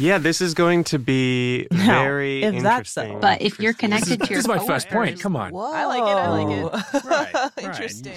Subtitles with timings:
[0.00, 3.02] Yeah, this is going to be very if that's so.
[3.02, 3.20] interesting.
[3.20, 5.20] But if you're connected This to your This is my first point.
[5.20, 5.52] Come on.
[5.52, 5.70] Whoa.
[5.70, 6.16] I like it.
[6.16, 7.04] I like it.
[7.04, 7.50] Right, right.
[7.58, 8.14] Interesting.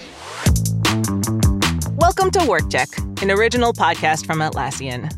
[1.97, 2.87] Welcome to Work Check,
[3.21, 5.11] an original podcast from Atlassian.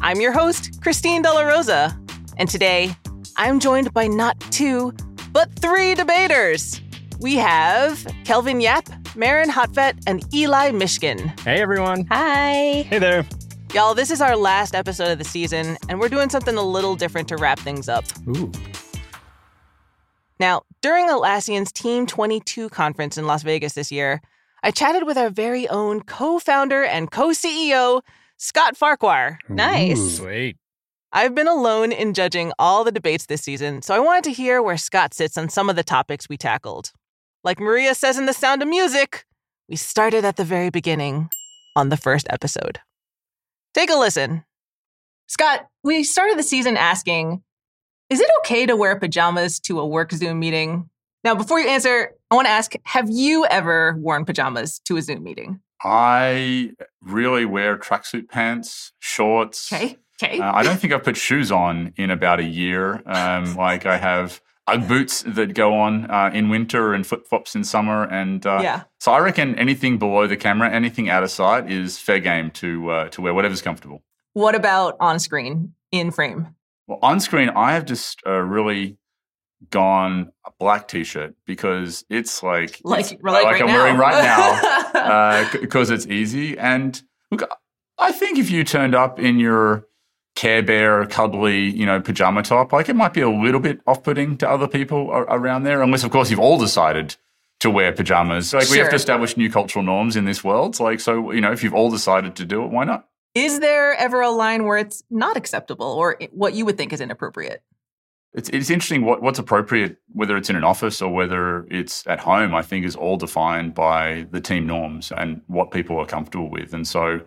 [0.00, 1.96] I'm your host, Christine De La Rosa,
[2.38, 2.92] and today
[3.36, 4.92] I'm joined by not two,
[5.30, 6.80] but three debaters.
[7.20, 11.38] We have Kelvin Yap, Marin Hotvet, and Eli Mishkin.
[11.42, 12.04] Hey, everyone.
[12.10, 12.82] Hi.
[12.82, 13.24] Hey there.
[13.72, 16.96] Y'all, this is our last episode of the season, and we're doing something a little
[16.96, 18.04] different to wrap things up.
[18.26, 18.50] Ooh.
[20.40, 24.22] Now, during Atlassian's Team 22 conference in Las Vegas this year,
[24.64, 28.02] I chatted with our very own co founder and co CEO,
[28.38, 29.38] Scott Farquhar.
[29.48, 30.16] Nice.
[30.16, 30.56] Sweet.
[31.12, 34.60] I've been alone in judging all the debates this season, so I wanted to hear
[34.60, 36.90] where Scott sits on some of the topics we tackled.
[37.44, 39.26] Like Maria says in The Sound of Music,
[39.68, 41.30] we started at the very beginning
[41.76, 42.80] on the first episode.
[43.74, 44.44] Take a listen.
[45.28, 47.42] Scott, we started the season asking
[48.08, 50.90] Is it okay to wear pajamas to a work Zoom meeting?
[51.22, 55.02] Now, before you answer, I want to ask Have you ever worn pajamas to a
[55.02, 55.60] Zoom meeting?
[55.82, 59.72] I really wear tracksuit pants, shorts.
[59.72, 59.96] Okay.
[60.22, 60.38] Okay.
[60.38, 63.02] Uh, I don't think I've put shoes on in about a year.
[63.06, 64.40] Um, like I have
[64.74, 68.60] UGG boots that go on uh, in winter and flip flops in summer, and uh,
[68.62, 68.82] yeah.
[68.98, 72.90] so I reckon anything below the camera, anything out of sight, is fair game to
[72.90, 74.02] uh, to wear whatever's comfortable.
[74.32, 76.54] What about on screen, in frame?
[76.86, 78.96] Well, on screen, I have just uh, really
[79.70, 83.74] gone a black t-shirt because it's like Like, it's- like, right I'm now.
[83.74, 84.24] wearing right
[84.94, 85.50] now.
[85.60, 86.56] because it's easy.
[86.58, 87.42] And look,
[87.98, 89.86] I think if you turned up in your
[90.36, 94.38] Care Bear, cuddly, you know, pajama top, like it might be a little bit off-putting
[94.38, 97.16] to other people around there, unless of course you've all decided
[97.58, 98.54] to wear pajamas.
[98.54, 100.80] Like we have to establish new cultural norms in this world.
[100.80, 103.06] Like so, you know, if you've all decided to do it, why not?
[103.34, 107.00] Is there ever a line where it's not acceptable or what you would think is
[107.00, 107.62] inappropriate?
[108.32, 112.20] It's it's interesting what, what's appropriate, whether it's in an office or whether it's at
[112.20, 112.54] home.
[112.54, 116.72] I think is all defined by the team norms and what people are comfortable with.
[116.72, 117.20] And so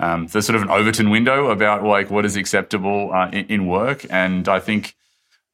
[0.00, 3.66] um, there's sort of an Overton window about like what is acceptable uh, in, in
[3.66, 4.06] work.
[4.10, 4.94] And I think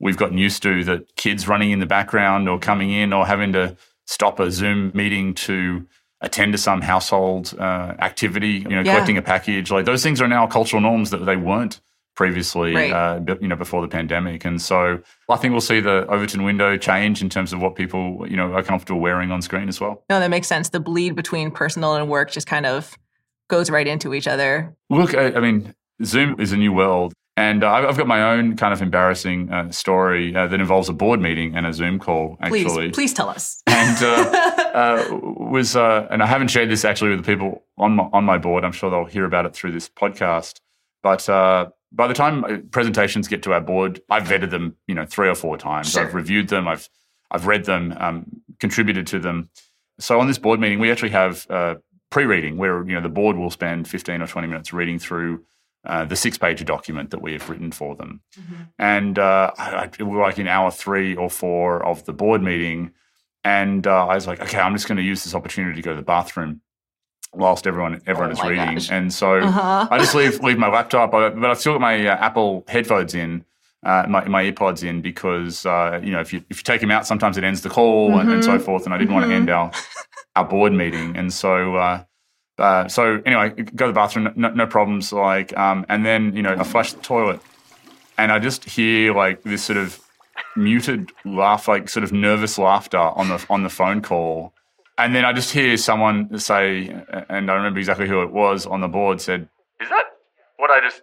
[0.00, 3.52] we've gotten used to that kids running in the background or coming in or having
[3.52, 5.86] to stop a Zoom meeting to
[6.20, 8.92] attend to some household uh, activity, you know, Yeah.
[8.92, 9.70] collecting a package.
[9.70, 11.80] Like those things are now cultural norms that they weren't
[12.16, 12.92] previously, Right.
[12.92, 14.44] uh, you know, before the pandemic.
[14.44, 18.24] And so I think we'll see the Overton window change in terms of what people,
[18.28, 20.04] you know, are comfortable wearing on screen as well.
[20.08, 20.68] No, that makes sense.
[20.68, 22.96] The bleed between personal and work just kind of
[23.54, 24.74] goes right into each other.
[24.90, 27.12] Look, I, I mean, Zoom is a new world.
[27.36, 30.92] And uh, I've got my own kind of embarrassing uh, story uh, that involves a
[30.92, 32.90] board meeting and a Zoom call, actually.
[32.90, 33.60] please tell us.
[33.66, 34.06] and uh,
[34.74, 35.18] uh,
[35.52, 38.38] was uh, and I haven't shared this actually with the people on my, on my
[38.38, 38.64] board.
[38.64, 40.60] I'm sure they'll hear about it through this podcast.
[41.02, 45.06] But uh, by the time presentations get to our board, I've vetted them, you know,
[45.06, 45.90] three or four times.
[45.90, 46.06] Sure.
[46.06, 46.68] I've reviewed them.
[46.68, 46.88] I've
[47.30, 48.26] I've read them, um,
[48.60, 49.50] contributed to them.
[49.98, 51.74] So on this board meeting, we actually have uh,
[52.14, 55.44] pre-reading where you know the board will spend 15 or 20 minutes reading through.
[55.86, 58.22] Uh, the six-page document that we have written for them,
[58.78, 62.92] and uh, I, I, like in hour three or four of the board meeting,
[63.44, 65.90] and uh, I was like, okay, I'm just going to use this opportunity to go
[65.90, 66.62] to the bathroom
[67.34, 68.74] whilst everyone everyone Oh is reading.
[68.76, 68.90] gosh.
[68.90, 69.88] And so Uh-huh.
[69.90, 73.44] I just leave leave my laptop, but I've still got my uh, Apple headphones in.
[73.84, 76.90] Uh, my, my earpods in because uh, you know if you if you take them
[76.90, 78.64] out sometimes it ends the call and, and so Mm-hmm.
[78.64, 79.70] forth and I didn't want to end our
[80.36, 82.04] our board meeting and so uh,
[82.58, 86.42] uh, so anyway go to the bathroom no, no problems like um, and then you
[86.42, 87.40] know I flush the toilet
[88.16, 90.00] and I just hear like this sort of
[90.56, 94.52] muted laugh, like sort of nervous laughter on the on the phone call,
[94.98, 96.88] and then I just hear someone say,
[97.28, 99.48] and I remember exactly who it was on the board said,
[99.80, 100.04] "Is that
[100.56, 101.02] what I just?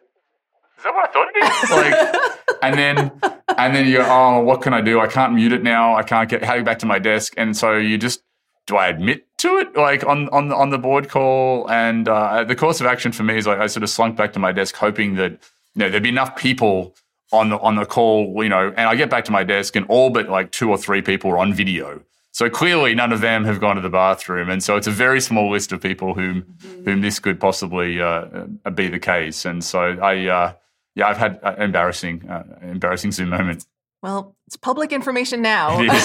[0.82, 3.12] Is that what I thought it is?" like, and then
[3.56, 5.00] and then you go, "Oh, what can I do?
[5.00, 5.96] I can't mute it now.
[5.96, 8.24] I can't get how back to my desk." And so you just
[8.66, 11.70] do I admit to it like on on the, on the board call?
[11.70, 14.34] And uh, the course of action for me is like I sort of slunk back
[14.34, 15.38] to my desk, hoping that you
[15.76, 16.96] know there'd be enough people
[17.32, 19.86] on the on the call, you know, and I get back to my desk and
[19.88, 22.02] all but like two or three people are on video.
[22.34, 24.50] So clearly none of them have gone to the bathroom.
[24.50, 26.46] And so it's a very small list of people whom
[26.86, 29.46] whom this could possibly uh, be the case.
[29.46, 30.54] And so I uh,
[30.96, 33.66] yeah, I've had uh, embarrassing uh, embarrassing Zoom moments.
[34.04, 35.80] Well, it's public information now.
[35.80, 36.04] It is,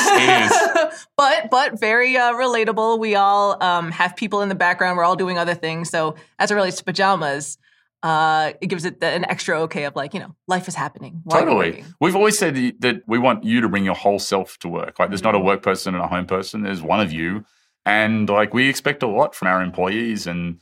[0.52, 2.98] it but but very uh, relatable.
[2.98, 4.98] We all um, have people in the background.
[4.98, 5.88] We're all doing other things.
[5.90, 7.56] So as it relates to pajamas,
[8.02, 11.22] uh, it gives it the, an extra okay of like you know life is happening.
[11.30, 11.84] you're Totally.
[11.98, 14.98] We've always said that- that we want you to bring your whole self to work.
[14.98, 16.62] Like, there's not a work person and a home person.
[16.62, 17.44] There's one of you,
[17.86, 20.60] and like we expect a lot from our employees and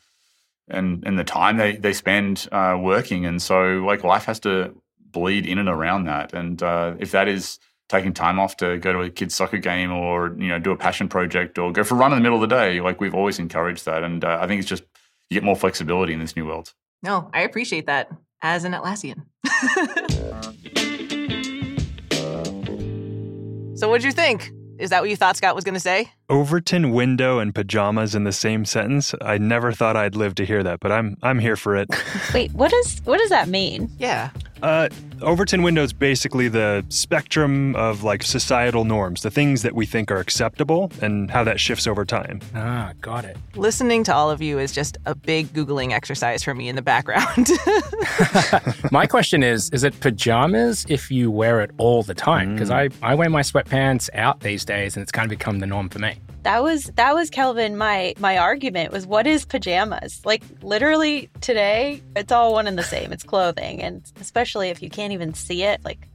[0.69, 3.27] and and the time they they spend uh, working.
[3.27, 6.33] And so, like, life has to bleed in and around that.
[6.33, 7.59] And uh, if that is
[7.89, 10.77] taking time off to go to a kid's soccer game or you know do a
[10.77, 13.15] passion project or go for a run in the middle of the day, like we've
[13.15, 14.03] always encouraged that.
[14.03, 14.85] And uh, I think it's just
[15.31, 16.73] you get more flexibility in this new world.
[17.03, 18.11] No, I appreciate that
[18.43, 19.25] as an Atlassian.
[23.79, 24.51] so, what'd you think?
[24.79, 26.11] Is that what you thought Scott was going to say?
[26.31, 29.15] Overton window and pajamas in the same sentence.
[29.21, 31.89] I never thought I'd live to hear that, but I'm I'm here for it.
[32.35, 33.91] Wait, what does what does that mean?
[33.99, 34.31] Yeah.
[34.63, 34.89] Uh,
[35.21, 40.11] Overton window is basically the spectrum of like societal norms, the things that we think
[40.11, 42.41] are acceptable, and how that shifts over time.
[42.55, 43.37] Ah, got it.
[43.57, 46.83] Listening to all of you is just a big googling exercise for me in the
[46.83, 47.49] background.
[48.91, 52.55] my question is: Is it pajamas if you wear it all the time?
[52.55, 52.91] Because mm.
[53.03, 55.91] I I wear my sweatpants out these days, and it's kind of become the norm
[55.91, 60.25] for me that was that was Kelvin my my argument was what is pajamas?
[60.25, 63.13] Like literally today it's all one and the same.
[63.13, 66.07] It's clothing and especially if you can't even see it, like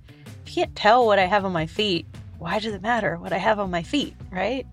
[0.45, 2.05] if you can't tell what I have on my feet,
[2.37, 4.65] why does it matter what I have on my feet, right?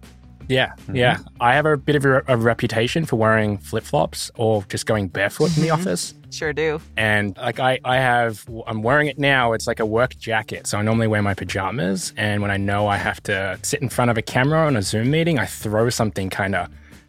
[0.48, 0.96] Yeah, mm-hmm.
[0.96, 1.18] yeah.
[1.40, 5.08] I have a bit of a, a reputation for wearing flip flops or just going
[5.08, 5.80] barefoot in the mm-hmm.
[5.80, 6.14] office.
[6.30, 6.80] Sure do.
[6.96, 9.52] And like I, I have, I'm wearing it now.
[9.52, 10.66] It's like a work jacket.
[10.66, 12.12] So I normally wear my pajamas.
[12.16, 14.82] And when I know I have to sit in front of a camera on a
[14.82, 16.68] Zoom meeting, I throw something kind of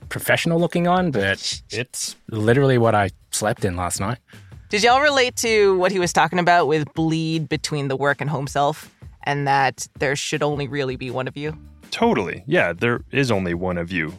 [0.10, 4.20] professional looking on, but it's literally what I slept in last night.
[4.70, 8.30] Did y'all relate to what he was talking about with bleed between the work and
[8.30, 8.94] home self
[9.24, 11.58] and that there should only really be one of you?
[11.92, 12.44] Totally.
[12.48, 14.14] Yeah, there is only one of you.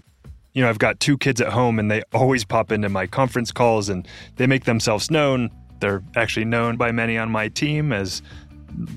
[0.52, 3.52] You know, I've got two kids at home and they always pop into my conference
[3.52, 4.06] calls and
[4.36, 5.50] they make themselves known.
[5.80, 8.22] They're actually known by many on my team as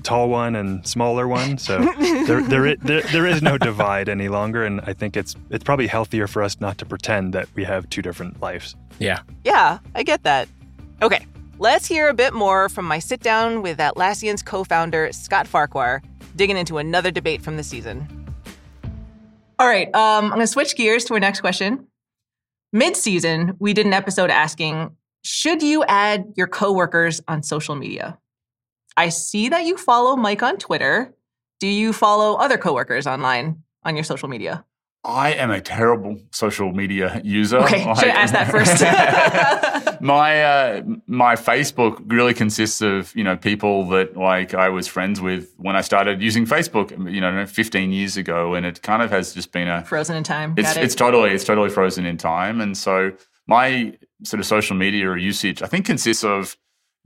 [0.02, 1.58] tall one and smaller one.
[1.58, 1.78] So
[2.26, 4.64] there, there, there, there is no divide any longer.
[4.64, 7.88] And I think it's, it's probably healthier for us not to pretend that we have
[7.90, 8.74] two different lives.
[8.98, 9.20] Yeah.
[9.44, 10.48] Yeah, I get that.
[11.00, 11.26] Okay,
[11.58, 16.02] let's hear a bit more from my sit down with Atlassian's co founder, Scott Farquhar,
[16.36, 18.21] digging into another debate from the season.
[19.62, 19.86] All right.
[19.94, 21.86] Um, I'm going to switch gears to our next question.
[22.72, 28.18] Mid season, we did an episode asking Should you add your coworkers on social media?
[28.96, 31.14] I see that you follow Mike on Twitter.
[31.60, 34.64] Do you follow other coworkers online on your social media?
[35.04, 37.58] I am a terrible social media user.
[37.58, 38.80] Okay, should I ask that first?
[40.00, 45.20] my uh, my Facebook really consists of you know people that like I was friends
[45.20, 49.10] with when I started using Facebook, you know, 15 years ago, and it kind of
[49.10, 50.54] has just been a frozen in time.
[50.56, 50.84] It's it.
[50.84, 53.10] it's totally it's totally frozen in time, and so
[53.48, 56.56] my sort of social media usage I think consists of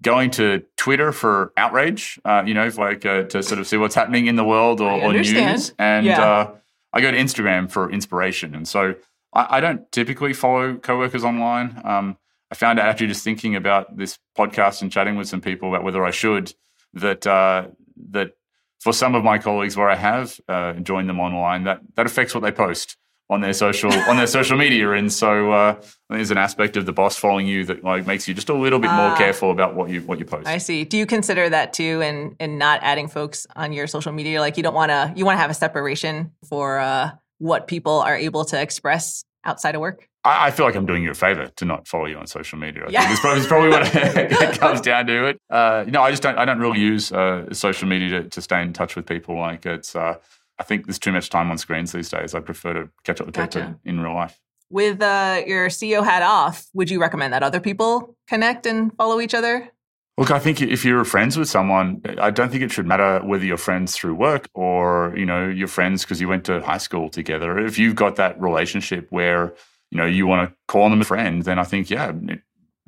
[0.02, 3.94] going to Twitter for outrage, uh, you know, like uh, to sort of see what's
[3.94, 6.04] happening in the world or, or news, and.
[6.04, 6.50] Yeah.
[6.96, 8.54] I go to Instagram for inspiration.
[8.54, 8.94] And so
[9.34, 11.78] I, I don't typically follow coworkers online.
[11.84, 12.16] Um,
[12.50, 15.84] I found out after just thinking about this podcast and chatting with some people about
[15.84, 16.54] whether I should
[16.94, 17.66] that uh,
[18.12, 18.32] that
[18.80, 22.34] for some of my colleagues where I have uh, joined them online, that that affects
[22.34, 22.96] what they post
[23.28, 26.92] on their social on their social media, and so uh, there's an aspect of the
[26.92, 29.16] boss following you that like makes you just a little bit more ah.
[29.16, 30.46] careful about what you what you post.
[30.46, 30.84] I see.
[30.84, 34.40] Do you consider that too, and and not adding folks on your social media?
[34.40, 38.00] Like you don't want to you want to have a separation for uh, what people
[38.00, 40.08] are able to express outside of work.
[40.24, 42.58] I, I, feel like I'm doing you a favor to not follow you on social
[42.58, 42.84] media.
[42.86, 45.26] I yeah, it's probably, it's probably what it comes down to.
[45.26, 45.40] It.
[45.50, 48.42] Uh, you know, I just don't I don't really use uh, social media to, to
[48.42, 49.36] stay in touch with people.
[49.36, 49.96] Like it's.
[50.58, 52.34] I think there's too much time on screens these days.
[52.34, 53.60] I prefer to catch up with gotcha.
[53.60, 54.40] people in real life.
[54.70, 59.20] With uh, your CEO hat off, would you recommend that other people connect and follow
[59.20, 59.70] each other?
[60.18, 63.44] Look, I think if you're friends with someone, I don't think it should matter whether
[63.44, 67.10] you're friends through work or, you know, you're friends because you went to high school
[67.10, 67.58] together.
[67.58, 69.54] If you've got that relationship where,
[69.90, 72.12] you know, you want to call them a friend, then I think, yeah,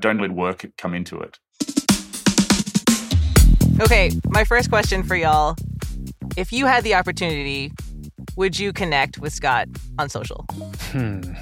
[0.01, 1.39] don't let work come into it.
[3.81, 5.55] Okay, my first question for y'all
[6.39, 7.73] if you had the opportunity,
[8.37, 9.67] would you connect with Scott
[9.99, 10.47] on social?
[10.93, 11.35] Hmm.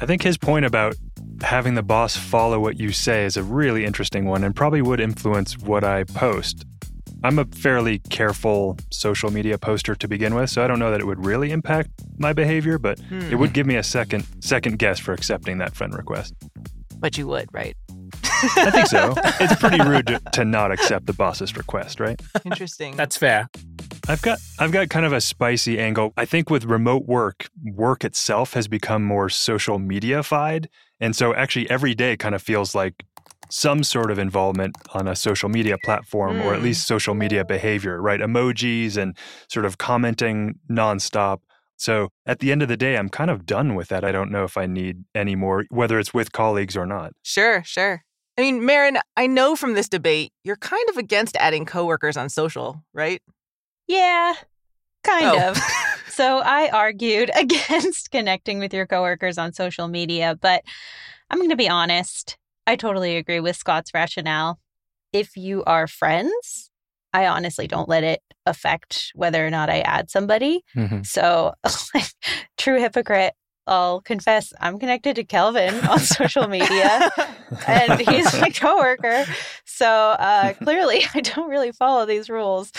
[0.00, 0.96] I think his point about
[1.42, 4.98] having the boss follow what you say is a really interesting one and probably would
[4.98, 6.64] influence what I post.
[7.22, 11.00] I'm a fairly careful social media poster to begin with, so I don't know that
[11.00, 13.20] it would really impact my behavior, but hmm.
[13.30, 16.34] it would give me a second second guess for accepting that friend request.
[16.98, 17.76] But you would, right?
[18.56, 19.14] I think so.
[19.40, 22.20] It's pretty rude to, to not accept the boss's request, right?
[22.44, 22.96] Interesting.
[22.96, 23.48] That's fair.
[24.08, 26.12] I've got I've got kind of a spicy angle.
[26.16, 30.66] I think with remote work, work itself has become more social mediafied,
[31.00, 33.04] and so actually every day kind of feels like
[33.50, 36.44] some sort of involvement on a social media platform mm.
[36.44, 36.66] or at hmm.
[36.66, 38.20] least social media behavior, right?
[38.20, 39.16] Emojis and
[39.48, 41.40] sort of commenting nonstop.
[41.80, 44.04] So at the end of the day, I'm kind of done with that.
[44.04, 47.12] I don't know if I need any more, whether it's with colleagues or not.
[47.22, 48.02] Sure, sure.
[48.36, 52.28] I mean, Marin, I know from this debate you're kind of against adding coworkers on
[52.28, 53.22] social, right?
[53.86, 54.34] Yeah,
[55.04, 55.50] kind Oh.
[55.50, 55.56] of.
[56.08, 60.62] so I argued against connecting with your coworkers on social media, but
[61.30, 62.36] I'm going to be honest.
[62.66, 64.60] I totally agree with Scott's rationale.
[65.14, 66.69] If you are friends,
[67.12, 70.62] I honestly don't let it affect whether or not I add somebody.
[70.76, 71.04] Mhm.
[71.06, 71.54] So,
[71.94, 72.06] like,
[72.56, 73.34] true hypocrite,
[73.66, 77.10] I'll confess I'm connected to Kelvin on social media
[77.68, 79.24] and he's my coworker.
[79.64, 82.72] So uh, clearly, I don't really follow these rules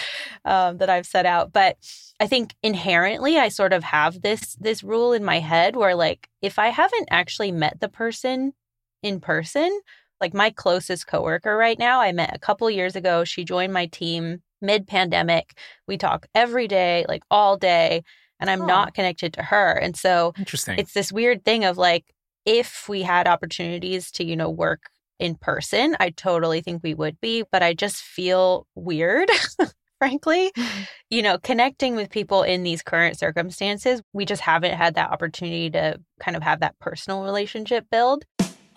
[0.43, 1.53] um, that I've set out.
[1.53, 1.77] But
[2.19, 6.27] I think inherently, I sort of have this this rule in my head where, like,
[6.41, 8.53] if I haven't actually met the person
[9.01, 9.79] in person,
[10.21, 13.23] like my closest coworker right now, I met a couple years ago.
[13.23, 15.57] She joined my team mid pandemic.
[15.87, 18.03] We talk every day, like all day,
[18.39, 18.67] and I'm Oh.
[18.67, 19.71] not connected to her.
[19.71, 20.77] And so Interesting.
[20.77, 22.05] it's this weird thing of like
[22.45, 27.19] if we had opportunities to you know work in person i totally think we would
[27.21, 29.29] be but i just feel weird
[29.99, 30.83] frankly mm-hmm.
[31.11, 35.69] you know connecting with people in these current circumstances we just haven't had that opportunity
[35.69, 38.25] to kind of have that personal relationship build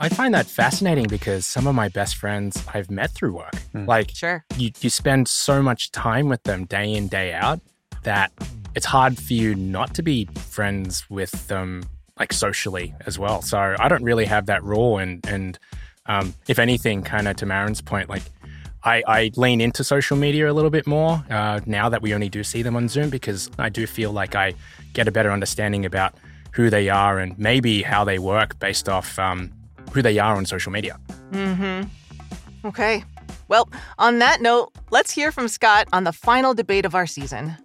[0.00, 3.54] I find that fascinating because some of my best friends I've met through work.
[3.72, 3.86] Hmm.
[3.86, 4.44] Like Sure.
[4.56, 7.60] you, you spend so much time with them day in, day out
[8.02, 8.32] that
[8.74, 11.84] it's hard for you not to be friends with them
[12.18, 13.40] like socially as well.
[13.42, 15.58] So I don't really have that rule and and
[16.06, 18.22] um, if anything, kind of to Marin's point, like
[18.82, 22.28] I, I lean into social media a little bit more uh, now that we only
[22.28, 24.52] do see them on Zoom because I do feel like I
[24.92, 26.14] get a better understanding about
[26.52, 29.50] who they are and maybe how they work based off um,
[29.94, 30.98] who they are on social media.
[31.30, 31.88] Mm-hmm.
[32.66, 33.04] Okay.
[33.48, 37.56] Well, on that note, let's hear from Scott on the final debate of our season.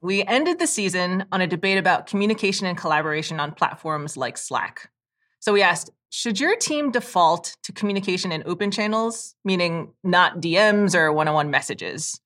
[0.00, 4.90] We ended the season on a debate about communication and collaboration on platforms like Slack.
[5.38, 10.94] So we asked, should your team default to communication in open channels, meaning not DMs
[10.94, 12.20] or one on one messages?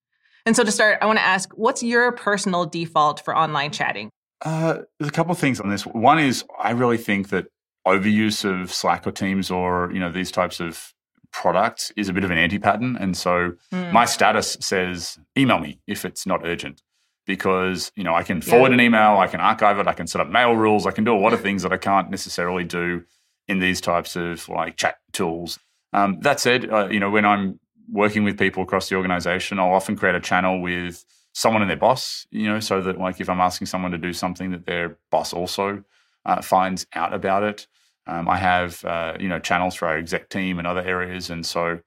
[0.46, 4.11] And so to start, I want to ask, what's your personal default for online chatting?
[4.44, 5.85] Uh, there's a couple of things on this.
[5.85, 7.46] One is I really think that
[7.87, 10.93] overuse of Slack or Teams or you know these types of
[11.33, 13.93] products is a bit of an anti-pattern, and so Hmm.
[13.93, 16.83] my status says email me if it's not urgent
[17.26, 20.21] because you know I can forward an email, I can archive it, I can set
[20.21, 23.05] up mail rules, I can do a lot of things that I can't necessarily do
[23.49, 25.59] in these types of like chat tools.
[25.93, 29.73] Um, that said, uh, you know when I'm working with people across the organization, I'll
[29.73, 33.28] often create a channel with someone and their boss, you know, so that like if
[33.28, 35.85] I'm asking someone to do something that their boss also
[36.25, 37.66] uh, finds out about it.
[38.06, 41.44] Um, I have uh, you know channels for our exec team and other areas, and
[41.44, 41.80] so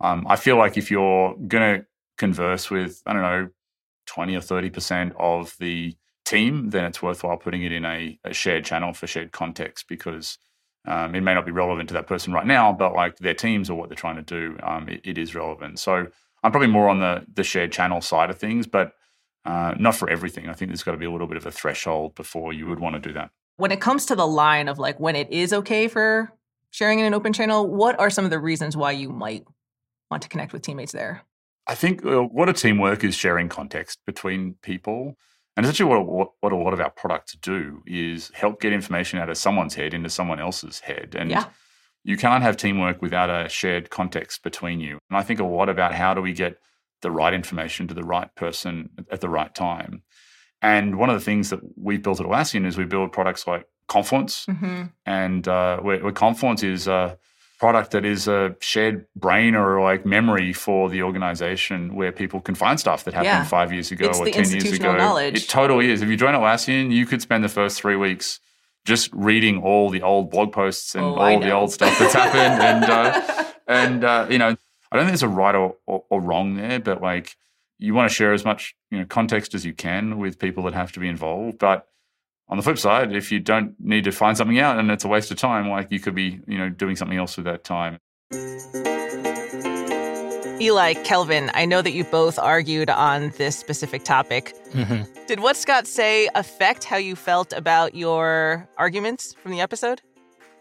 [0.00, 1.86] um, I feel like if you're going to
[2.18, 3.48] converse with I don't know
[4.06, 8.32] twenty or thirty percent of the team, then it's worthwhile putting it in a, a
[8.32, 10.38] shared channel for shared context because
[10.86, 13.70] um, it may not be relevant to that person right now, but like their teams
[13.70, 15.78] or what they're trying to do, um, it, it is relevant.
[15.78, 16.06] So
[16.42, 18.92] I'm probably more on the the shared channel side of things, but
[19.44, 20.48] uh, not for everything.
[20.48, 22.80] I think there's got to be a little bit of a threshold before you would
[22.80, 23.30] want to do that.
[23.56, 26.32] When it comes to the line of like when it is okay for
[26.70, 29.44] sharing in an open channel, what are some of the reasons why you might
[30.10, 31.22] want to connect with teammates there?
[31.66, 35.16] I think uh, what a teamwork is sharing context between people.
[35.56, 39.18] And essentially, what, what, what a lot of our products do is help get information
[39.18, 41.14] out of someone's head into someone else's head.
[41.16, 41.44] And Yeah.
[42.02, 44.98] you can't have teamwork without a shared context between you.
[45.08, 46.58] And I think a lot about how do we get
[47.02, 50.02] the right information to the right person at the right time.
[50.62, 53.66] And one of the things that we've built at Atlassian is we build products like
[53.88, 54.46] Confluence.
[54.46, 54.84] Mm-hmm.
[55.04, 57.18] And uh, where, where Confluence is a
[57.60, 62.54] product that is a shared brain or like memory for the organization where people can
[62.54, 63.44] find stuff that happened Yeah.
[63.44, 64.96] five years ago It's or the 10 years ago.
[64.96, 65.36] knowledge.
[65.44, 66.02] It totally is.
[66.02, 68.40] If you join Atlassian, you could spend the first three weeks
[68.86, 72.62] just reading all the old blog posts and Oh, all the old stuff that's happened.
[72.62, 74.56] And, uh, and uh, you know,
[74.92, 77.36] I don't think there's a right or, or, or wrong there, but like
[77.78, 80.74] you want to share as much you know context as you can with people that
[80.74, 81.58] have to be involved.
[81.58, 81.86] But
[82.48, 85.08] on the flip side, if you don't need to find something out and it's a
[85.08, 87.98] waste of time, like you could be you know doing something else with that time.
[90.60, 94.54] Eli, Kelvin, I know that you both argued on this specific topic.
[94.72, 95.26] Mhm.
[95.26, 100.00] Did what Scott say affect how you felt about your arguments from the episode?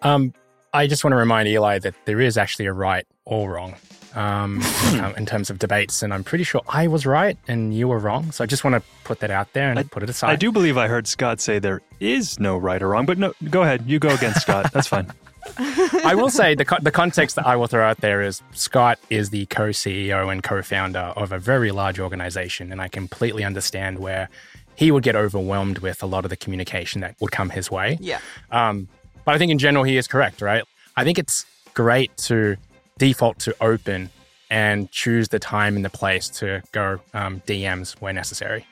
[0.02, 0.34] Um,
[0.74, 3.76] I just want to remind Eli that there is actually a right or wrong
[4.16, 4.62] um,
[5.00, 8.00] um, in terms of debates, and I'm pretty sure I was right and you were
[8.00, 8.32] wrong.
[8.32, 10.32] So I just want to put that out there and put it aside.
[10.32, 13.34] I do believe I heard Scott say there is no right or wrong, but no,
[13.50, 13.84] go ahead.
[13.86, 14.72] You go against Scott.
[14.72, 15.12] That's fine.
[15.58, 18.98] I will say the co- the context that I will throw out there is Scott
[19.10, 24.30] is the co-CEO and co-founder of a very large organization, and I completely understand where
[24.76, 27.98] he would get overwhelmed with a lot of the communication that would come his way.
[28.00, 28.20] Yeah.
[28.52, 28.88] Um,
[29.26, 30.64] but I think in general he is correct, right?
[30.96, 32.58] I think it's great to
[33.04, 34.10] default to open
[34.50, 38.66] and choose the time and the place to go um, DMs where necessary.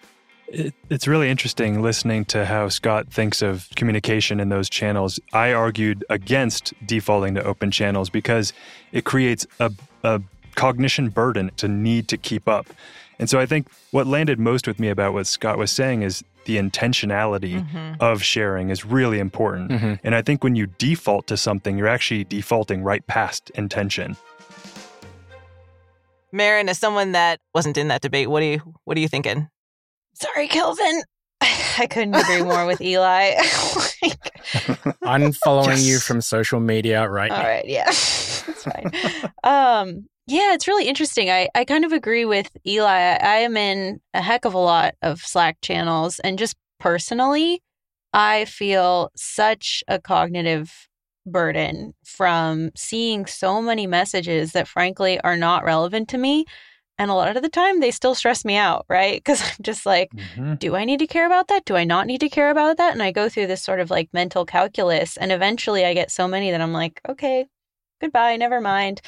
[0.48, 5.20] It, it's really interesting listening to how Scott thinks of communication in those channels.
[5.34, 8.54] I argued against defaulting to open channels because
[8.94, 9.70] it creates a,
[10.06, 10.22] a
[10.56, 12.68] cognition burden to need to keep up.
[13.20, 16.24] And so I think what landed most with me about what Scott was saying is
[16.46, 17.98] the intentionality Mhm.
[18.00, 19.72] of sharing is really important.
[19.72, 20.00] Mhm.
[20.04, 24.18] And I think when you default to something, you're actually defaulting right past intention.
[26.32, 29.50] Marin, as someone that wasn't in that debate, what do you what are you thinking?
[30.14, 31.04] Sorry, Kelvin.
[31.42, 33.36] I couldn't agree more with Eli.
[34.04, 36.04] Like, Unfollowing you Yes.
[36.04, 37.48] from social media right all now.
[37.48, 38.92] right, yeah, it's fine.
[39.44, 41.30] Um, yeah, it's really interesting.
[41.30, 42.88] I, I kind of agree with Eli.
[42.88, 47.62] I, I am in a heck of a lot of Slack channels, and just personally,
[48.14, 50.88] I feel such a cognitive
[51.26, 56.46] burden from seeing so many messages that frankly are not relevant to me.
[56.98, 59.16] And a lot of the time, they still stress me out, right?
[59.18, 60.56] Because I'm just like, mm-hmm.
[60.56, 61.66] do I need to care about that?
[61.66, 62.94] Do I not need to care about that?
[62.94, 65.18] And I go through this sort of like mental calculus.
[65.18, 67.48] And eventually I get so many that I'm like, okay,
[68.00, 69.02] goodbye, never mind.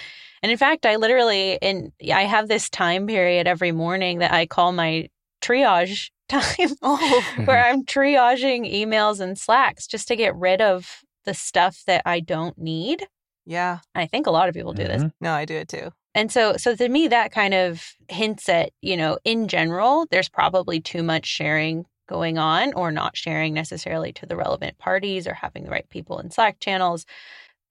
[0.43, 4.45] And in fact, I literally, in I have this time period every morning that I
[4.45, 5.07] call my
[5.41, 11.33] triage time Oh, where I'm triaging emails and slacks just to get rid of the
[11.33, 13.07] stuff that I don't need.
[13.45, 13.79] yeah.
[13.95, 15.03] I think a lot of people do this.
[15.03, 15.11] Mhm.
[15.21, 15.91] No, I do it too.
[16.15, 20.29] And so so to me that kind of hints at, you know, in general, there's
[20.29, 25.33] probably too much sharing going on or not sharing necessarily to the relevant parties or
[25.33, 27.05] having the right people in Slack channels.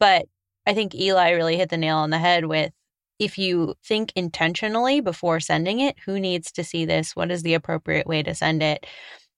[0.01, 0.27] But
[0.67, 2.73] I think Eli really hit the nail on the head with
[3.19, 7.15] if you think intentionally before sending it, who needs to see this?
[7.15, 8.87] What is the appropriate way to send it?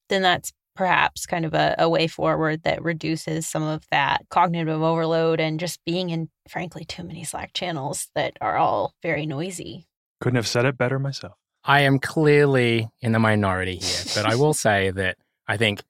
[0.08, 4.82] Then that's perhaps kind of a, a way forward that reduces some of that cognitive
[4.82, 9.86] overload and just being in, frankly, too many Slack channels that are all very noisy.
[10.20, 11.34] Couldn't have said it better myself.
[11.64, 15.82] I am clearly in the minority here, but I will say that I think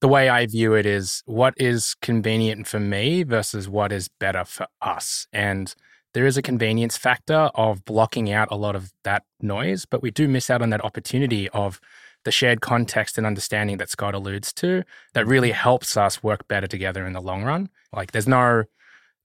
[0.00, 4.44] the way I view it is what is convenient for me versus what is better
[4.44, 5.26] for us.
[5.32, 5.74] And
[6.14, 10.10] there is a convenience factor of blocking out a lot of that noise, but we
[10.10, 11.80] do miss out on that opportunity of
[12.24, 14.84] the shared context and understanding that Scott alludes to
[15.14, 15.60] that really mm-hmm.
[15.60, 17.68] helps us work better together in the long run.
[17.92, 18.64] Like there's no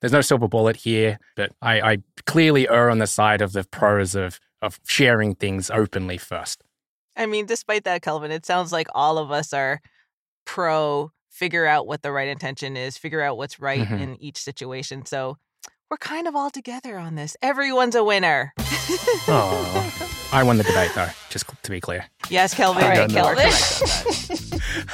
[0.02, 3.64] there's no silver bullet here, but I, I clearly err on the side of the
[3.64, 6.64] pros of of sharing things openly first.
[7.16, 9.82] I mean, despite that, Kelvin, it sounds like all of us are
[10.46, 14.00] pro figure out what the right intention is, figure out what's right Mhm.
[14.02, 15.06] in each situation.
[15.06, 15.38] So
[15.90, 17.36] we're kind of all together on this.
[17.42, 18.54] Everyone's a winner.
[19.28, 20.10] Aw.
[20.32, 22.06] I won the debate though, just to be clear.
[22.30, 22.84] Yes, Kelvin.
[22.84, 23.36] All right, Kelvin.
[23.36, 23.88] correct on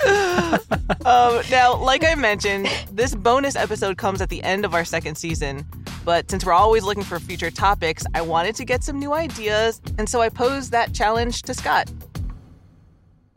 [0.03, 1.05] that.
[1.05, 5.15] um, now, like I mentioned, this bonus episode comes at the end of our second
[5.15, 5.65] season.
[6.05, 9.81] But since we're always looking for future topics, I wanted to get some new ideas.
[9.97, 11.89] And so I posed that challenge to Scott.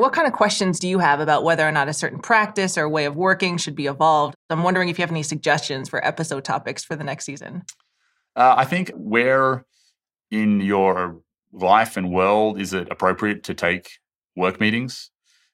[0.03, 2.89] What kind of questions do you have about whether or not a certain practice or
[2.89, 4.35] way of working should be evolved?
[4.51, 7.63] I'm wondering if you have any suggestions for episode topics for the next season.
[8.35, 9.65] Uh, I think where
[10.33, 11.21] in your
[11.53, 14.01] life and world is it appropriate to take
[14.35, 15.13] work meetings?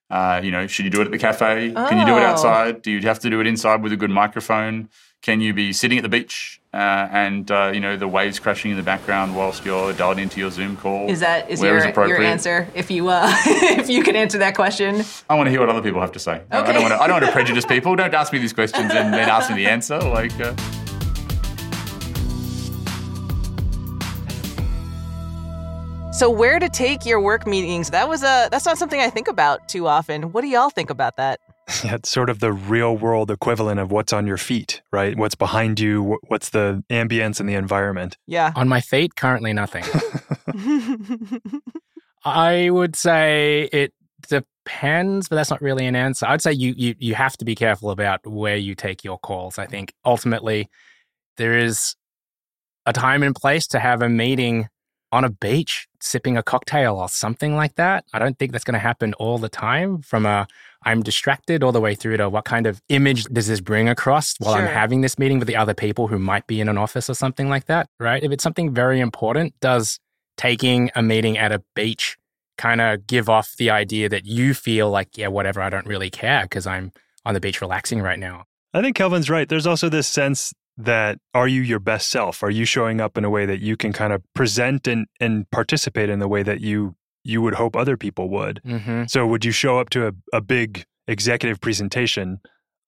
[0.09, 1.71] Uh, you know, should you do it at the cafe?
[1.73, 2.29] Can you do it Oh.
[2.29, 2.81] outside?
[2.81, 4.89] Do you have to do it inside with a good microphone?
[5.21, 8.71] Can you be sitting at the beach uh, and uh, you know the waves crashing
[8.71, 11.09] in the background whilst you're dialed into your Zoom call?
[11.09, 12.69] Is that is your, your answer?
[12.75, 15.83] If you uh, if you can answer that question, I want to hear what other
[15.83, 16.43] people have to say.
[16.51, 17.01] I- I don't want to.
[17.01, 17.97] I don't want to prejudice people.
[17.97, 19.99] Don't ask me these questions and then ask me the answer.
[19.99, 20.33] Like.
[26.19, 27.91] So where to take your work meetings?
[27.91, 30.33] That was a that's not something I think about too often.
[30.33, 31.39] What do y'all think about that?
[31.85, 35.17] Yeah, it's sort of the real world equivalent of what's on your feet, right?
[35.17, 38.17] What's behind you, what's the ambience and the environment.
[38.27, 38.53] Yeah.
[38.57, 39.85] On my feet, currently nothing.
[42.25, 43.93] I would say it
[44.27, 46.27] depends, but that's not really an answer.
[46.27, 49.57] I'd say you you you have to be careful about where you take your calls.
[49.57, 50.69] I think ultimately
[51.37, 51.95] there is
[52.87, 54.69] a time and place to have a meeting
[55.13, 58.05] on a beach sipping a cocktail or something like that.
[58.13, 60.47] I don't think that's going to happen all the time from a
[60.85, 64.35] I'm distracted all the way through to what kind of image does this bring across
[64.39, 67.11] while I'm having this meeting with the other people who might be in an office
[67.11, 68.23] or something like that, right?
[68.23, 69.99] If it's something very important, does
[70.37, 72.17] taking a meeting at a beach
[72.57, 76.11] kind of give off the idea that you feel like, yeah, whatever, I don't really
[76.11, 76.93] care because I'm
[77.25, 78.45] on the beach relaxing right now.
[78.73, 79.49] I think Kelvin's right.
[79.49, 82.43] There's also this sense that are you your best self?
[82.43, 85.51] Are you showing up in a way that you can kind of present and, and
[85.51, 88.61] participate in the way that you you would hope other people would?
[88.65, 89.05] Mm-hmm.
[89.09, 92.41] So would you show up to a, a big executive presentation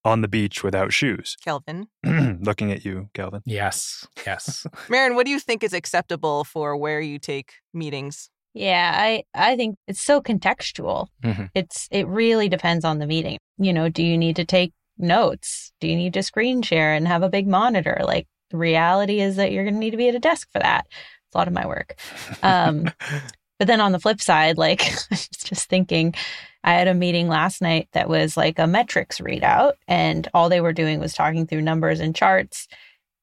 [0.05, 1.37] on the beach without shoes.
[1.44, 1.88] Kelvin.
[2.05, 3.42] Looking at you, Kelvin.
[3.44, 4.66] Yes, yes.
[4.88, 8.31] Marin, what do you think is acceptable for where you take meetings?
[8.53, 11.07] Yeah, I I think it's so contextual.
[11.22, 11.50] Mhm.
[11.55, 13.38] It's it really depends on the meeting.
[13.59, 15.72] You know, do you need to take notes?
[15.80, 18.00] Do you need to screen share and have a big monitor?
[18.04, 20.58] Like the reality is that you're going to need to be at a desk for
[20.58, 20.86] that.
[20.88, 21.96] It's a lot of my work.
[22.42, 22.90] Um,
[23.58, 26.14] but then on the flip side, like I was just thinking,
[26.62, 30.60] I had a meeting last night that was like a metrics readout, and all they
[30.60, 32.68] were doing was talking through numbers and charts.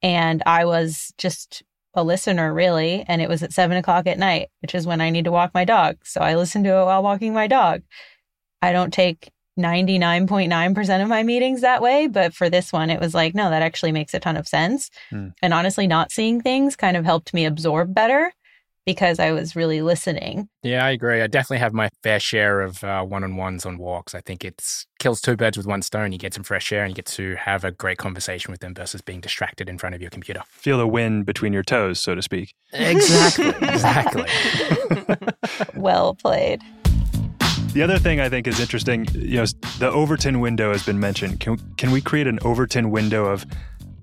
[0.01, 1.63] And I was just
[1.93, 3.03] a listener, really.
[3.07, 5.53] And it was at seven o'clock at night, which is when I need to walk
[5.53, 5.97] my dog.
[6.03, 7.81] So I listened to it while walking my dog.
[8.61, 12.07] I don't take 99.9% of my meetings that way.
[12.07, 14.89] But for this one, it was like, no, that actually makes a ton of sense.
[15.09, 15.29] Hmm.
[15.41, 18.31] And honestly, not seeing things kind of helped me absorb better
[18.87, 20.47] because I was really listening.
[20.63, 21.21] Yeah, I agree.
[21.21, 24.15] I definitely have my fair share of uh, one-on-ones on walks.
[24.15, 26.13] I think it's kills two birds with one stone.
[26.13, 28.73] You get some fresh air and you get to have a great conversation with them
[28.73, 30.41] versus being distracted in front of your computer.
[30.47, 32.53] Feel the wind between your toes, so to speak.
[32.71, 33.49] Exactly.
[33.67, 34.25] exactly.
[35.75, 36.61] Well played.
[37.77, 39.45] The other thing I think is interesting, you know,
[39.77, 41.39] the Overton window has been mentioned.
[41.39, 43.45] Can can we create an Overton window of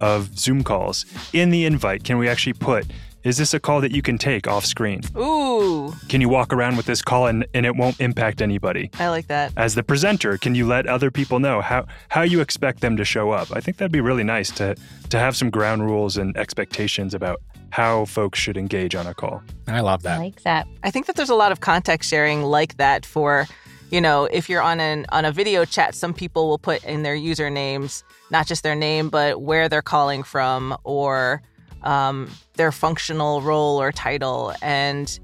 [0.00, 2.04] of Zoom calls in the invite?
[2.04, 2.86] Can we actually put
[3.24, 5.00] is this a call that you can take off screen?
[5.16, 8.90] Ooh, Can you walk around with this call and, and it won't impact anybody?
[9.00, 9.50] I like that.
[9.56, 13.04] As the presenter, can you let other people know how, how you expect them to
[13.04, 13.48] show up?
[13.50, 14.76] I think that'd be really nice to
[15.10, 19.42] to have some ground rules and expectations about how folks should engage on a call.
[19.66, 20.18] I love I that.
[20.20, 20.68] like that.
[20.84, 23.46] I think that there's a lot of context sharing like that for,
[23.94, 27.04] you know, if you're on an on a video chat, some people will put in
[27.04, 31.40] their usernames not just their name but where they're calling from or
[31.84, 35.20] um, their functional role or title, and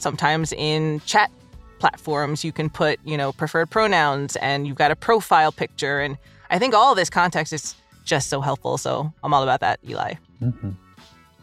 [0.00, 1.30] sometimes in chat
[1.78, 6.18] platforms you can put you know preferred pronouns and you've got a profile picture, and
[6.50, 8.76] I think all of this context is just so helpful.
[8.76, 10.16] So I'm all about that, Eli.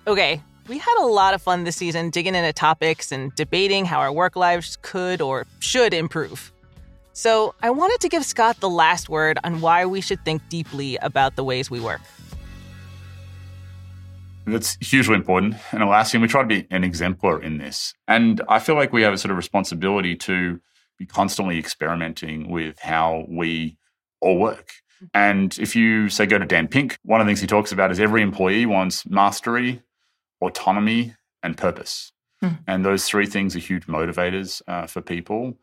[0.06, 4.00] Okay, we had a lot of fun this season digging into topics and debating how
[4.00, 6.52] our work lives could or should improve.
[7.18, 10.98] So I wanted to give Scott the last word on why we should think deeply
[10.98, 12.00] about the ways we work.
[14.46, 15.56] That's hugely important.
[15.72, 17.96] And Atlassian, we try to be an exemplar in this.
[18.08, 20.62] And I feel like we have a sort of responsibility to
[21.00, 23.78] be constantly experimenting with how we
[24.22, 24.74] all work.
[25.12, 27.90] And if you say go to Dan Pink, one of the things he talks about
[27.90, 29.82] is every employee wants mastery,
[30.40, 32.12] autonomy, and purpose.
[32.42, 32.50] Hmm.
[32.68, 35.58] And those three things are huge motivators uh, for people.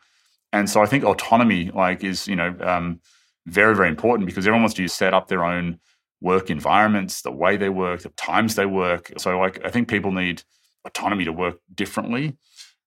[0.55, 3.01] And so I think autonomy, like, is you know um,
[3.47, 5.81] very very important because everyone wants to set up their own
[6.21, 9.13] work environments, the way they work, the times they work.
[9.19, 10.43] So like I think people need
[10.87, 12.37] autonomy to work differently.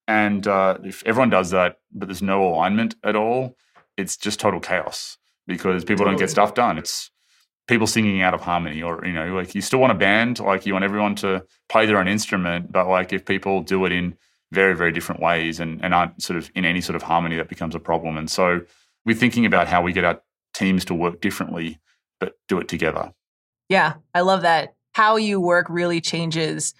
[0.08, 3.54] And uh, if everyone does that, but there's no alignment at all,
[3.98, 6.78] it's just total chaos because people don't get stuff done.
[6.78, 7.10] It's
[7.66, 10.64] people singing out of harmony, or you know, like you still want a band, like
[10.64, 14.16] you want everyone to play their own instrument, but like if people do it in
[14.52, 17.48] very very different ways and, and aren't sort of in any sort of harmony, that
[17.48, 18.16] becomes a problem.
[18.16, 18.62] And so
[19.04, 20.20] we're thinking about how we get our
[20.54, 21.78] teams to work differently,
[22.20, 23.12] but do it together.
[23.68, 24.74] Yeah, I love that.
[24.92, 26.74] How you work really changes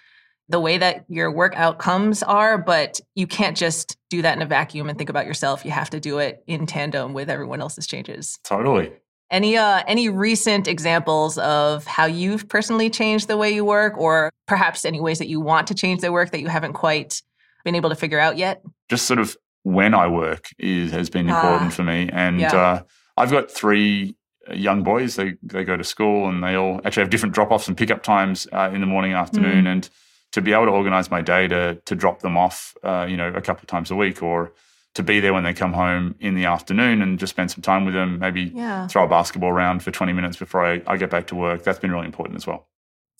[0.49, 4.47] the way that your work outcomes are, but you can't just do that in a
[4.47, 5.63] vacuum and think about yourself.
[5.63, 8.39] You have to do it in tandem with everyone else's changes.
[8.43, 8.91] Totally.
[9.31, 14.31] Any uh any recent examples of how you've personally changed the way you work or
[14.47, 17.21] perhaps any ways that you want to change the work that you haven't quite
[17.63, 18.61] been able to figure out yet?
[18.89, 22.09] just sort of when I work is has been Ah, important for me.
[22.11, 22.55] And yeah.
[22.55, 22.81] uh,
[23.17, 24.15] I've got three
[24.49, 25.15] uh, young boys.
[25.15, 28.01] They they go to school and they all actually have different drop offs and pickup
[28.03, 29.71] times uh, in the morning, afternoon, Mm.
[29.73, 29.89] and
[30.31, 33.27] to be able to organize my day to to drop them off, uh, you know,
[33.29, 34.53] a couple of times a week, or
[34.95, 37.85] to be there when they come home in the afternoon and just spend some time
[37.85, 38.17] with them.
[38.19, 38.87] Maybe Yeah.
[38.87, 41.63] throw a basketball around for twenty minutes before I, I get back to work.
[41.63, 42.67] That's been really important as well.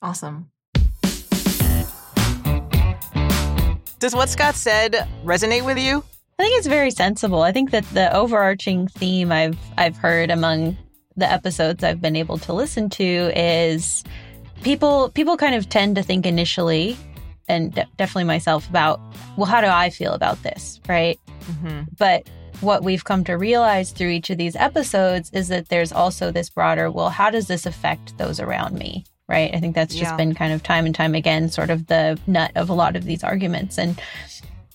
[0.02, 0.50] Awesome.
[4.00, 5.98] Does what Scott said resonate with you?
[6.40, 7.42] I think it's very sensible.
[7.42, 10.78] I think that the overarching theme I've I've heard among
[11.18, 14.06] the episodes I've been able to listen to is
[14.64, 16.96] people people kind of tend to think initially
[17.50, 19.02] and de- definitely myself about
[19.36, 21.20] well how do I feel about this, right?
[21.42, 21.82] Mm-hmm.
[21.98, 22.30] But
[22.62, 26.50] what we've come to realize through each of these episodes is that there's also this
[26.50, 29.06] broader, well, how does this affect those around me?
[29.30, 29.54] Right.
[29.54, 30.18] I think that's just Yeah.
[30.18, 33.06] been kind of time and time again, sort of the nut of a lot of
[33.06, 33.78] these arguments.
[33.78, 34.02] And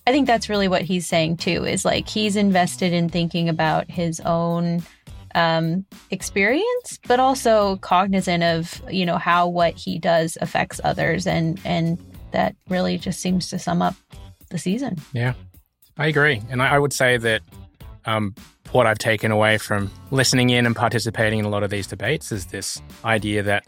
[0.07, 3.91] I think that's really what he's saying too, is like he's invested in thinking about
[3.91, 4.81] his own
[5.33, 11.27] um, experience, but also cognizant of, you know, how what he does affects others.
[11.27, 11.97] And, and
[12.31, 13.95] that really just seems to sum up
[14.51, 15.01] the season.
[15.11, 15.33] Yeah,
[15.97, 16.41] I agree.
[16.49, 17.41] And I, I would say that
[18.05, 18.35] um,
[18.71, 22.31] what I've taken away from listening in and participating in a lot of these debates
[22.31, 23.65] is this idea that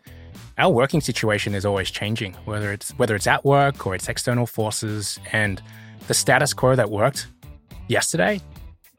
[0.58, 4.48] our working situation is always changing, whether it's whether it's at work or it's external
[4.48, 5.62] forces, and
[6.08, 7.28] the status quo that worked
[7.88, 8.42] yesterday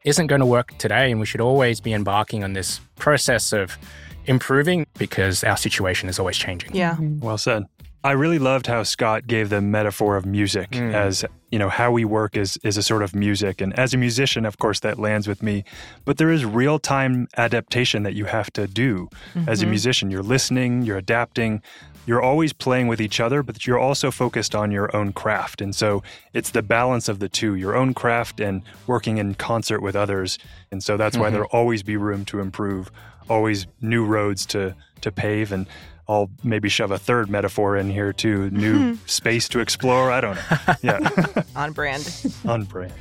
[0.05, 3.77] isn't going to work today, and we should always be embarking on this process of
[4.25, 6.73] improving because our situation is always changing.
[6.73, 6.95] Yeah.
[6.99, 7.63] Well said.
[8.03, 10.93] I really loved how Scott gave the metaphor of music Mm.
[10.93, 13.59] as, you know, how we work is is a sort of music.
[13.59, 15.65] And as a musician, of course, that lands with me.
[16.05, 19.09] But there is real time adaptation that you have to do
[19.47, 20.11] as a musician.
[20.11, 21.61] You're listening, you're adapting,
[22.05, 25.61] you're always playing with each other, but you're also focused on your own craft.
[25.61, 26.01] And so
[26.33, 30.39] it's the balance of the two, your own craft and working in concert with others.
[30.71, 32.91] And so that's why there'll always be room to improve,
[33.29, 35.65] always new roads to to pave and
[36.09, 38.49] I'll maybe shove a third metaphor in here too.
[38.49, 40.11] New space to explore.
[40.11, 40.73] I don't know.
[40.81, 42.33] Yeah, On brand.
[42.45, 42.91] on brand.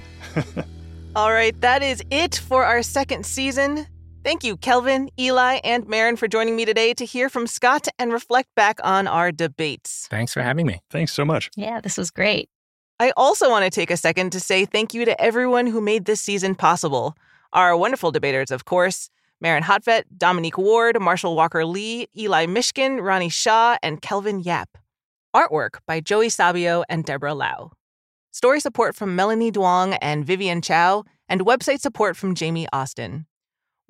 [1.17, 3.87] All right, that is it for our second season.
[4.25, 8.13] Thank you, Kelvin, Eli, and Marin for joining me today to hear from Scott and
[8.13, 10.07] reflect back on our debates.
[10.11, 10.81] Thanks for having me.
[10.91, 11.51] Thanks so much.
[11.57, 12.51] Yeah, this was great.
[13.01, 16.05] I also want to take a second to say thank you to everyone who made
[16.05, 17.17] this season possible.
[17.55, 19.09] Our wonderful debaters, of course
[19.41, 24.79] Marin Hotvet, Dominique Ward, Marshall Walker Lee, Eli Mishkin, Ronnie Shaw, and Kelvin Yap.
[25.35, 27.71] Artwork by Joey Sabio and Deborah Lau.
[28.33, 33.27] Story support from Melanie Duong and Vivian Chow, and website support from Jamie Austin.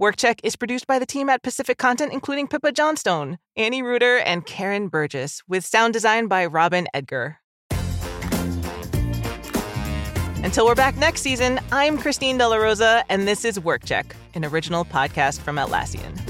[0.00, 4.46] WorkCheck is produced by the team at Pacific Content, including Pippa Johnstone, Annie Reuter, and
[4.46, 7.40] Karen Burgess, with sound design by Robin Edgar.
[10.44, 14.44] Until we're back next season, I'm Christine De La Rosa, and this is WorkCheck, an
[14.44, 16.27] original podcast from Atlassian.